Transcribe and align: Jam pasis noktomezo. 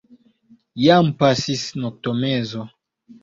Jam 0.85 1.11
pasis 1.19 1.67
noktomezo. 1.83 2.65